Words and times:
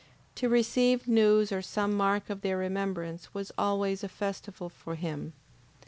To 0.33 0.49
receive 0.49 1.07
news 1.07 1.51
or 1.51 1.61
some 1.61 1.93
mark 1.95 2.31
of 2.31 2.41
their 2.41 2.57
remembrance, 2.57 3.35
was 3.35 3.51
always 3.55 4.03
a 4.03 4.09
festival 4.09 4.67
for 4.67 4.95
him. 4.95 5.33